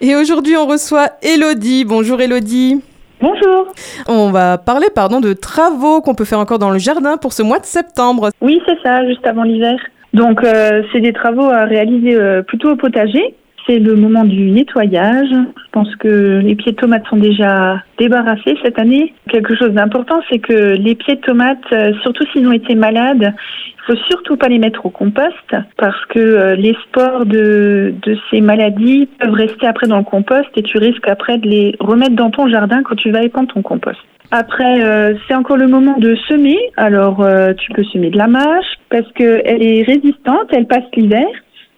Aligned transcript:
Et 0.00 0.16
aujourd'hui, 0.16 0.56
on 0.56 0.66
reçoit 0.66 1.10
Elodie. 1.22 1.84
Bonjour 1.84 2.20
Elodie. 2.20 2.80
Bonjour. 3.20 3.72
On 4.08 4.30
va 4.30 4.58
parler 4.58 4.88
pardon, 4.94 5.20
de 5.20 5.32
travaux 5.32 6.00
qu'on 6.00 6.14
peut 6.14 6.24
faire 6.24 6.40
encore 6.40 6.58
dans 6.58 6.70
le 6.70 6.78
jardin 6.78 7.16
pour 7.16 7.32
ce 7.32 7.42
mois 7.42 7.58
de 7.58 7.64
septembre. 7.64 8.30
Oui, 8.40 8.60
c'est 8.66 8.78
ça, 8.82 9.06
juste 9.06 9.26
avant 9.26 9.44
l'hiver. 9.44 9.76
Donc, 10.12 10.44
euh, 10.44 10.82
c'est 10.92 11.00
des 11.00 11.12
travaux 11.12 11.48
à 11.48 11.64
réaliser 11.64 12.14
euh, 12.16 12.42
plutôt 12.42 12.70
au 12.70 12.76
potager. 12.76 13.34
C'est 13.66 13.78
le 13.78 13.94
moment 13.94 14.24
du 14.24 14.50
nettoyage. 14.50 15.28
Je 15.30 15.70
pense 15.72 15.94
que 15.96 16.40
les 16.42 16.54
pieds 16.54 16.72
de 16.72 16.76
tomates 16.76 17.06
sont 17.08 17.16
déjà 17.16 17.82
débarrassés 17.98 18.56
cette 18.62 18.78
année. 18.78 19.14
Quelque 19.30 19.56
chose 19.56 19.70
d'important, 19.70 20.20
c'est 20.30 20.38
que 20.38 20.76
les 20.76 20.94
pieds 20.94 21.16
de 21.16 21.20
tomates, 21.20 21.72
euh, 21.72 21.92
surtout 22.02 22.24
s'ils 22.32 22.46
ont 22.46 22.52
été 22.52 22.74
malades, 22.74 23.32
il 23.32 23.84
faut 23.86 24.00
surtout 24.10 24.36
pas 24.36 24.48
les 24.48 24.58
mettre 24.58 24.84
au 24.84 24.90
compost 24.90 25.56
parce 25.78 26.04
que 26.06 26.18
euh, 26.18 26.56
les 26.56 26.76
spores 26.84 27.24
de, 27.24 27.94
de 28.02 28.18
ces 28.30 28.42
maladies 28.42 29.08
peuvent 29.18 29.32
rester 29.32 29.66
après 29.66 29.86
dans 29.86 29.98
le 29.98 30.04
compost 30.04 30.48
et 30.56 30.62
tu 30.62 30.76
risques 30.76 31.08
après 31.08 31.38
de 31.38 31.48
les 31.48 31.76
remettre 31.80 32.16
dans 32.16 32.30
ton 32.30 32.48
jardin 32.48 32.82
quand 32.82 32.96
tu 32.96 33.10
vas 33.10 33.22
épandre 33.22 33.48
ton 33.52 33.62
compost. 33.62 34.00
Après, 34.30 34.82
euh, 34.84 35.14
c'est 35.26 35.34
encore 35.34 35.56
le 35.56 35.68
moment 35.68 35.96
de 35.98 36.16
semer. 36.28 36.58
Alors, 36.76 37.26
tu 37.58 37.72
peux 37.72 37.84
semer 37.84 38.10
de 38.10 38.18
la 38.18 38.26
mâche 38.26 38.66
parce 38.90 39.10
qu'elle 39.12 39.62
est 39.62 39.84
résistante, 39.84 40.48
elle 40.50 40.66
passe 40.66 40.84
l'hiver. 40.96 41.26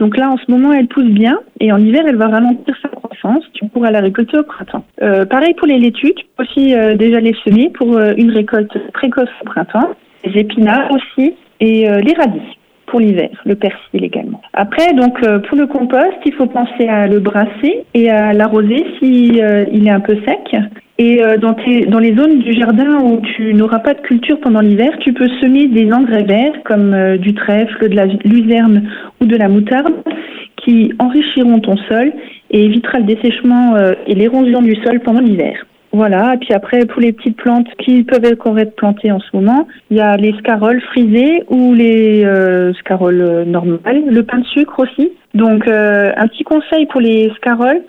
Donc 0.00 0.16
là, 0.16 0.30
en 0.30 0.38
ce 0.38 0.50
moment, 0.50 0.72
elle 0.72 0.88
pousse 0.88 1.04
bien 1.04 1.38
et 1.60 1.70
en 1.70 1.78
hiver, 1.78 2.02
elle 2.08 2.16
va 2.16 2.28
ralentir 2.28 2.74
sa 2.82 2.88
croissance. 2.88 3.44
Tu 3.52 3.66
pourras 3.66 3.90
la 3.90 4.00
récolter 4.00 4.38
au 4.38 4.42
printemps. 4.42 4.84
Euh, 5.02 5.26
pareil 5.26 5.54
pour 5.54 5.68
les 5.68 5.78
laitues, 5.78 6.14
tu 6.16 6.24
peux 6.36 6.42
aussi 6.42 6.74
euh, 6.74 6.96
déjà 6.96 7.20
les 7.20 7.36
semer 7.44 7.70
pour 7.70 7.96
euh, 7.96 8.14
une 8.16 8.30
récolte 8.30 8.76
précoce 8.92 9.28
au 9.42 9.44
printemps. 9.44 9.90
Les 10.24 10.40
épinards 10.40 10.90
aussi 10.90 11.34
et 11.60 11.88
euh, 11.88 12.00
les 12.00 12.14
radis 12.14 12.40
pour 12.86 12.98
l'hiver, 12.98 13.30
le 13.44 13.54
persil 13.54 14.04
également. 14.04 14.40
Après, 14.52 14.92
donc 14.94 15.22
euh, 15.22 15.38
pour 15.38 15.56
le 15.56 15.66
compost, 15.66 16.16
il 16.24 16.32
faut 16.32 16.46
penser 16.46 16.88
à 16.88 17.06
le 17.06 17.20
brasser 17.20 17.84
et 17.94 18.10
à 18.10 18.32
l'arroser 18.32 18.84
si 18.98 19.40
euh, 19.40 19.64
il 19.70 19.86
est 19.86 19.90
un 19.90 20.00
peu 20.00 20.16
sec. 20.26 20.56
Et 21.00 21.24
euh, 21.24 21.38
dans, 21.38 21.54
tes, 21.54 21.86
dans 21.86 21.98
les 21.98 22.14
zones 22.14 22.40
du 22.40 22.52
jardin 22.52 22.98
où 23.02 23.22
tu 23.22 23.54
n'auras 23.54 23.78
pas 23.78 23.94
de 23.94 24.02
culture 24.02 24.38
pendant 24.38 24.60
l'hiver, 24.60 24.90
tu 25.00 25.14
peux 25.14 25.28
semer 25.40 25.66
des 25.66 25.90
engrais 25.90 26.24
verts 26.24 26.62
comme 26.66 26.92
euh, 26.92 27.16
du 27.16 27.32
trèfle, 27.32 27.88
de 27.88 27.96
la 27.96 28.04
luzerne 28.04 28.86
ou 29.18 29.24
de 29.24 29.34
la 29.34 29.48
moutarde 29.48 29.94
qui 30.62 30.92
enrichiront 30.98 31.58
ton 31.60 31.78
sol 31.88 32.12
et 32.50 32.66
évitera 32.66 32.98
le 32.98 33.04
dessèchement 33.04 33.76
euh, 33.76 33.94
et 34.06 34.14
l'érosion 34.14 34.60
du 34.60 34.74
sol 34.84 35.00
pendant 35.00 35.20
l'hiver. 35.20 35.64
Voilà, 35.92 36.34
et 36.34 36.36
puis 36.36 36.52
après, 36.52 36.84
pour 36.84 37.00
les 37.00 37.14
petites 37.14 37.38
plantes 37.38 37.68
qui 37.78 38.02
peuvent 38.02 38.30
encore 38.30 38.58
être 38.58 38.76
plantées 38.76 39.10
en 39.10 39.20
ce 39.20 39.34
moment, 39.34 39.66
il 39.90 39.96
y 39.96 40.00
a 40.00 40.18
les 40.18 40.34
scaroles 40.34 40.82
frisées 40.82 41.44
ou 41.48 41.72
les 41.72 42.24
scaroles 42.78 43.44
normales, 43.48 44.04
le 44.06 44.22
pain 44.22 44.38
de 44.38 44.46
sucre 44.46 44.78
aussi. 44.78 45.10
Donc, 45.34 45.66
un 45.66 46.28
petit 46.28 46.44
conseil 46.44 46.86
pour 46.86 47.00
les 47.00 47.32
scaroles, 47.38 47.82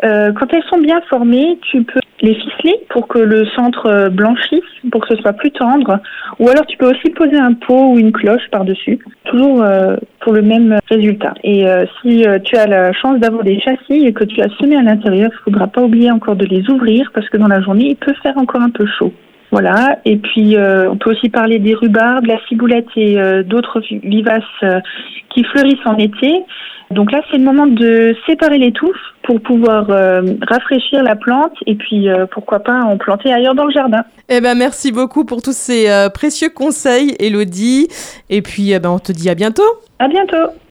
quand 0.00 0.54
elles 0.54 0.64
sont 0.70 0.78
bien 0.78 1.02
formées, 1.10 1.58
tu 1.70 1.82
peux 1.82 2.00
les 2.22 2.34
ficeler 2.34 2.76
pour 2.88 3.08
que 3.08 3.18
le 3.18 3.44
centre 3.46 3.86
euh, 3.86 4.08
blanchisse, 4.08 4.60
pour 4.90 5.00
que 5.02 5.14
ce 5.14 5.20
soit 5.20 5.32
plus 5.32 5.50
tendre. 5.50 5.98
Ou 6.38 6.48
alors 6.48 6.64
tu 6.66 6.76
peux 6.76 6.88
aussi 6.88 7.10
poser 7.10 7.36
un 7.36 7.52
pot 7.52 7.92
ou 7.92 7.98
une 7.98 8.12
cloche 8.12 8.48
par-dessus, 8.50 9.00
toujours 9.24 9.62
euh, 9.62 9.96
pour 10.20 10.32
le 10.32 10.42
même 10.42 10.78
résultat. 10.88 11.34
Et 11.42 11.66
euh, 11.66 11.84
si 12.00 12.24
tu 12.44 12.56
as 12.56 12.66
la 12.66 12.92
chance 12.92 13.18
d'avoir 13.18 13.42
des 13.42 13.60
châssis 13.60 14.06
et 14.06 14.12
que 14.12 14.24
tu 14.24 14.40
as 14.40 14.48
semé 14.60 14.76
à 14.76 14.82
l'intérieur, 14.82 15.30
il 15.32 15.34
ne 15.34 15.52
faudra 15.52 15.66
pas 15.66 15.82
oublier 15.82 16.10
encore 16.10 16.36
de 16.36 16.46
les 16.46 16.70
ouvrir 16.70 17.10
parce 17.12 17.28
que 17.28 17.36
dans 17.36 17.48
la 17.48 17.60
journée, 17.60 17.88
il 17.90 17.96
peut 17.96 18.14
faire 18.22 18.38
encore 18.38 18.62
un 18.62 18.70
peu 18.70 18.86
chaud. 18.86 19.12
Voilà. 19.50 19.98
Et 20.06 20.16
puis, 20.16 20.56
on 20.56 20.96
peut 20.96 21.10
aussi 21.10 21.28
parler 21.28 21.58
des 21.58 21.74
rhubarbes, 21.74 22.24
la 22.24 22.38
ciboulette 22.48 22.86
et 22.96 23.18
d'autres 23.44 23.82
vivaces 24.02 24.42
qui 25.28 25.44
fleurissent 25.44 25.84
en 25.84 25.98
été. 25.98 26.42
Donc 26.92 27.12
là, 27.12 27.22
c'est 27.30 27.38
le 27.38 27.44
moment 27.44 27.66
de 27.66 28.14
séparer 28.26 28.58
les 28.58 28.72
touffes 28.72 28.96
pour 29.22 29.40
pouvoir 29.40 29.86
euh, 29.90 30.22
rafraîchir 30.48 31.02
la 31.02 31.16
plante 31.16 31.52
et 31.66 31.74
puis 31.74 32.08
euh, 32.08 32.26
pourquoi 32.26 32.60
pas 32.60 32.80
en 32.80 32.96
planter 32.96 33.32
ailleurs 33.32 33.54
dans 33.54 33.66
le 33.66 33.72
jardin. 33.72 34.04
Eh 34.28 34.40
ben, 34.40 34.54
merci 34.56 34.92
beaucoup 34.92 35.24
pour 35.24 35.42
tous 35.42 35.56
ces 35.56 35.88
euh, 35.90 36.08
précieux 36.08 36.50
conseils, 36.50 37.14
Elodie. 37.18 37.88
Et 38.30 38.42
puis, 38.42 38.72
eh 38.72 38.78
ben, 38.78 38.90
on 38.90 38.98
te 38.98 39.12
dit 39.12 39.30
à 39.30 39.34
bientôt. 39.34 39.62
À 39.98 40.08
bientôt. 40.08 40.52